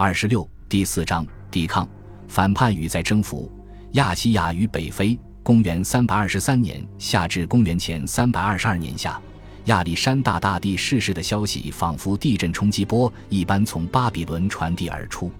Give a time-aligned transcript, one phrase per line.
[0.00, 1.86] 二十六第四章抵抗
[2.28, 3.50] 反叛与再征服
[3.94, 5.18] 亚细亚与北非。
[5.42, 9.20] 公元三百二十三年夏至公元前三百二十二年夏，
[9.64, 15.32] 亚历山大大帝逝世的消息仿佛地震冲击波一般从巴比伦传递而出。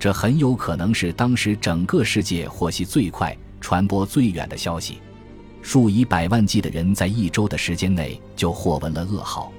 [0.00, 4.98] 这很有可能是当时整个世界获悉最快、传播最远的消息。
[5.62, 9.52] 数以百万计的人在一周的时间内就获闻了噩耗。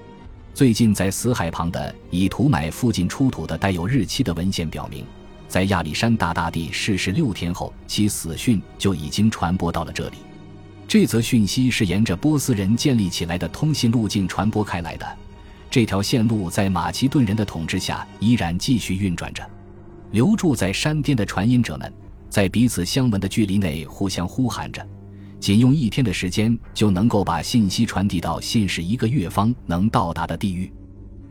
[0.54, 5.04] 最近，在死海旁的以图买附近出土的带有日期的文献表明，
[5.48, 10.18] 在亚历山大大帝逝世六天后，其死讯就已经传播到了这里。
[10.88, 15.18] 这则讯息是沿着波斯人建立起来的通信路径传播开来的。
[15.71, 19.44] 这条线路在马其顿人的统治下依然继续运转着。
[20.11, 21.92] 留住在山巅的传音者们，
[22.30, 24.88] 在彼此相闻的距离内互相呼喊着。
[25.43, 30.71] 仅用一天的时间就能够把信息传递到信使一个月方能到达的地域。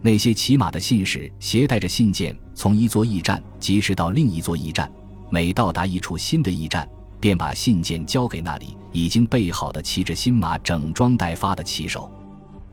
[0.03, 4.93] 那些骑马的信使携带着信件，从一座驿站及时到另一座驿站。
[5.31, 6.87] 每到达一处新的驿站，
[7.19, 12.13] 便把信件交给那里已经备好的骑着新马、整装待发的骑手。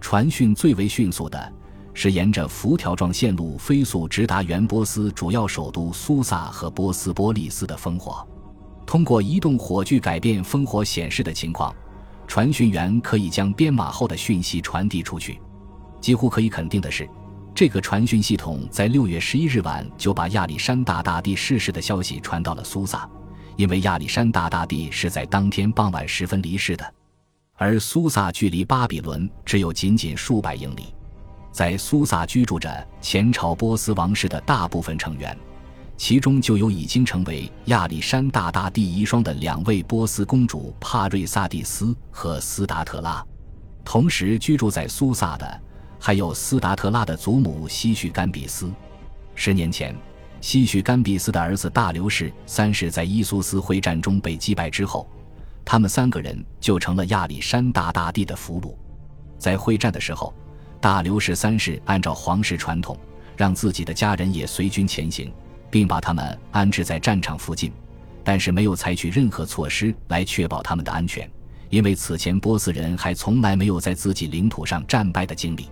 [0.02, 1.54] 传讯最为迅速的
[1.94, 8.28] 是沿着辐条状线路飞速直达原波斯主要首都苏萨和波斯波利斯的烽火。
[8.90, 11.72] 通过移动火炬改变烽火显示的情况，
[12.26, 15.40] 传讯员可以将编码后的讯息传递出去。
[16.02, 17.08] 几乎可以肯定的是，
[17.54, 23.08] 这个传讯系统在六月十一日晚就把亚历山大大帝逝世的消息传到了苏萨，
[23.58, 26.94] 因为亚历山大大帝是在当天傍晚时分离世的，
[27.58, 30.86] 而苏萨距离巴比伦只有仅仅数百英里。
[31.52, 35.38] 在苏萨居住着前朝波斯王室的大部分成员。
[36.00, 43.22] 其中就有已经成为亚历山大大帝遗孀的两位波斯公主帕瑞萨蒂斯和斯达特拉，
[43.83, 45.61] 同时居住在苏萨的
[46.00, 48.72] 还有斯达特拉的祖母西绪甘比斯。
[49.36, 49.94] 十年前，
[50.39, 55.05] 西绪甘比斯的儿子大流士三世在伊苏斯会战中被击败之后，
[55.66, 58.73] 他们三个人就成了亚历山大大帝的俘虏。
[59.38, 60.33] 在会战的时候，
[60.80, 62.98] 大流士三世按照皇室传统，
[63.36, 65.30] 让自己的家人也随军前行。
[65.70, 67.72] 并把他们安置在战场附近，
[68.24, 71.30] 但是没有采取任何措施来确保他们的安全，
[71.70, 75.68] 因为此前波斯人还从来没有在自己领土上战败的经历。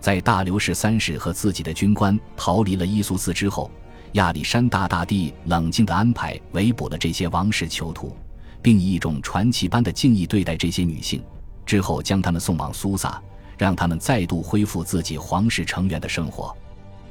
[0.00, 3.70] 在大流士三世和自己的军官逃离了伊苏斯之后，
[4.12, 8.16] 亚历山大大帝冷静地安排围捕了这些王室囚徒，
[8.62, 11.22] 并以一种传奇般的敬意对待这些女性，
[11.66, 13.20] 之后将他们送往苏萨，
[13.58, 16.56] 让他们再度恢复自己皇室成员的生活。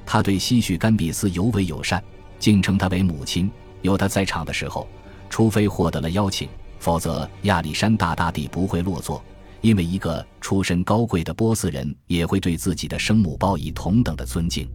[0.05, 2.01] 他对西绪甘比斯尤为友善。
[2.39, 3.49] 竟称她为母亲。
[3.81, 4.87] 有她在场的时候，
[5.29, 6.47] 除非获得了邀请，
[6.79, 9.23] 否则亚历山大大帝不会落座。
[9.61, 14.69] 因为一个出身高贵的波斯人也会对自己的生母报以同等的尊敬。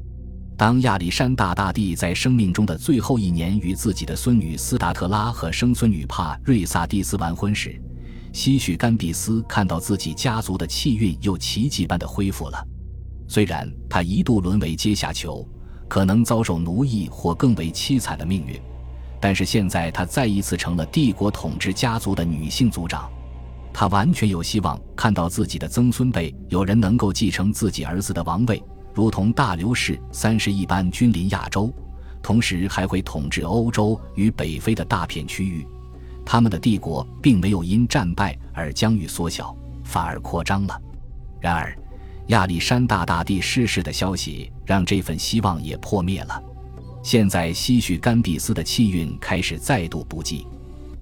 [0.56, 7.80] 当亚历山大大帝在生命中的最后一年与自己的孙女斯达特拉和生孙女帕瑞萨蒂斯完婚时，
[8.32, 12.66] 西绪甘比斯看到自己家族的气运又奇迹般的恢复了。
[13.28, 15.48] 虽然他一度沦为阶下囚。
[15.92, 18.58] 可能遭受奴役或更为凄惨的命运，
[19.20, 23.10] 但是现在她再一次成了帝国统治家族的女性族长，
[23.74, 28.64] 她完全有希望看到自己的曾孙辈有人能够继承自己儿子的王位，
[28.94, 31.70] 如同大流士三世一般君临亚洲，
[32.22, 35.66] 同时还会统治欧洲与北非的大片区域。
[36.24, 39.54] 他们的帝国并没有因战败而疆域缩小，
[39.84, 40.80] 反而扩张了。
[41.38, 41.76] 然而。
[42.28, 46.42] 亚历山大大帝逝世的消息让这份希望也破灭了。
[47.02, 50.46] 现在，西绪甘比斯的气运开始再度不济。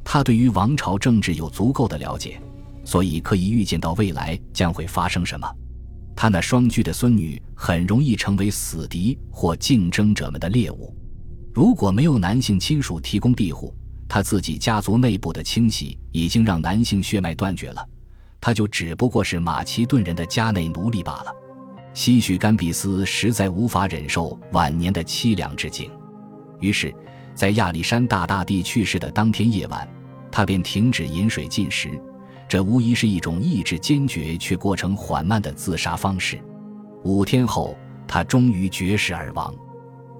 [0.02, 2.40] 他对于王朝政治有足够的了解，
[2.84, 5.46] 所以可以预见到未来将会发生什么。
[6.16, 10.96] 他那双居的孙女很容易成为死敌或竞争者们的猎物。
[11.52, 13.74] 如果没有男性亲属提供庇护，
[14.08, 17.86] 他自己家族内部的清洗已经让男性血脉断绝了。
[18.40, 21.34] 他就只不过是马其顿人的家内奴隶罢了。
[21.92, 25.90] 西绪甘比斯实在无法忍受晚年的凄凉之境，
[26.60, 26.94] 于是，
[27.34, 29.88] 在亚历山大大帝去世的当天夜晚，
[30.30, 31.90] 他便停止饮水进食。
[32.48, 36.40] 这无疑是一种意志坚决却过程缓慢的自杀方式。
[37.04, 37.76] 五天后，
[38.06, 39.54] 他终于绝食而亡。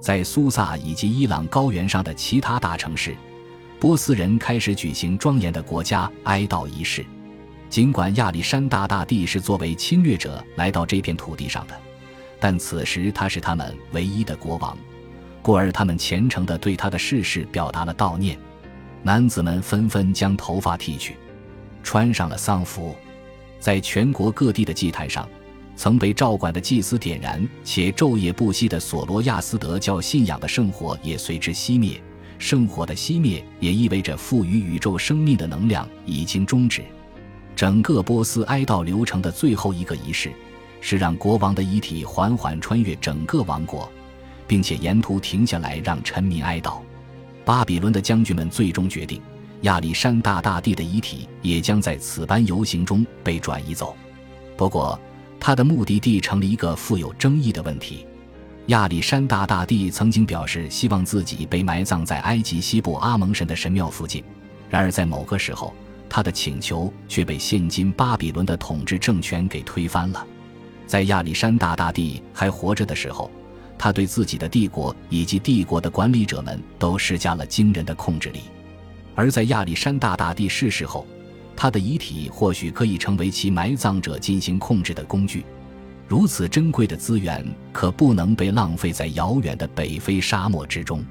[0.01, 3.17] 在苏萨以及伊朗高原上的其他大城市，
[3.79, 7.05] 波斯人开始举行庄严的国家哀悼仪式。
[7.71, 11.75] 尽管亚历山大大帝是作为侵略者来到这片土地上的，
[12.41, 14.77] 但此时他是他们唯一的国王，
[15.41, 18.37] 故而他们虔诚地对他的逝世表达了悼念。
[19.05, 21.17] 男子们纷纷将头发剃去，
[21.85, 22.95] 穿上了丧服，
[23.61, 25.27] 在全国各地的祭坛上，
[25.77, 32.03] 曾被照管的祭司点燃且昼夜不息的索罗亚斯德教信仰的圣火也随之熄灭。
[32.37, 36.83] 圣火的熄灭也意味着赋予宇宙生命的能量已经终止。
[37.61, 40.33] 整个波斯哀悼流程的最后一个仪式，
[40.81, 43.87] 是让国王的遗体缓缓穿越整个王国，
[44.47, 46.81] 并且沿途停下来让臣民哀悼。
[47.45, 49.21] 巴比伦的将军们最终决定，
[49.61, 53.95] 亚历山大大帝的遗体也将在此般游行中被转移走。
[54.57, 54.99] 不过，
[55.39, 58.07] 他的目的地成了一个富有争议的问题。
[58.69, 64.25] 亚历山大大帝曾经表示希望自己被埋葬在埃及西部阿蒙神的神庙附近，
[64.71, 65.75] 然而在某个时候，
[66.11, 70.27] 他的请求却被现今巴比伦的统治政权给推翻了。
[70.85, 73.31] 在亚历山大大帝还活着的时候，
[73.79, 78.41] 他对自己的帝国以及帝国的管理者们都施加了惊人的控制力；
[79.15, 81.07] 而在亚历山大大帝逝世后，
[81.55, 85.45] 他的遗体或许可以成为其埋葬者进行控制的工具。
[86.09, 91.05] 如此珍贵的资源可不能被浪费在遥远的北非沙漠之中。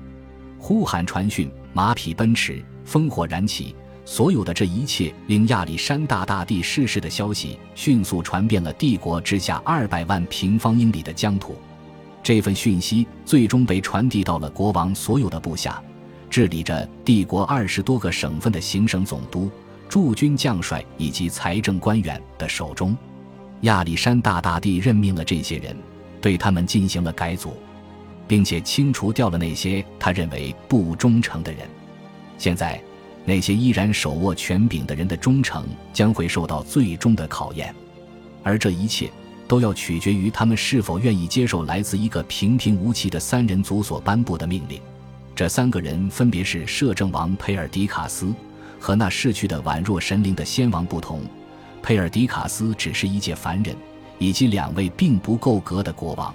[0.57, 3.73] 呼喊传讯，马匹奔驰，烽火燃起，
[4.09, 11.55] 所有的这一切令亚历山大大帝逝世的消息迅速传遍了帝国之下二百万平方英里的疆土。
[12.23, 15.79] 这份讯息最终被传递到了国王所有的部下，
[16.27, 19.47] 治理着帝国二十多个省份的行省总督。
[19.87, 22.97] 驻军将帅以及财政官员的手中，
[23.61, 25.77] 亚历山大大帝任命了这些人，
[26.19, 27.53] 对他们进行了改组，
[28.27, 31.61] 并且清除掉了那些 他认为不忠诚的人。
[32.39, 32.81] 现在，
[33.25, 37.73] 那些依然手握权柄的人的忠诚将会受到最终的考验，
[38.43, 39.11] 而这一切
[39.47, 44.81] 都要取决于他们是否愿意接受来自一个平平无奇的三人组所颁布的命令。
[45.35, 48.33] 这三个人分别是摄政王佩尔迪卡斯。
[48.81, 51.21] 和那逝去的宛若神灵的先王不同，
[51.83, 53.75] 佩尔迪卡斯只是一介凡人，
[54.19, 56.33] 以及两位并不够格的国王。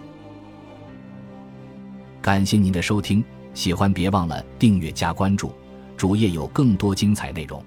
[2.21, 5.55] 感谢您的收听，喜欢别忘了订阅加关注，
[5.97, 7.63] 主页有更多精彩内容。